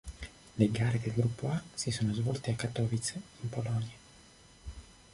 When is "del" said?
0.99-1.13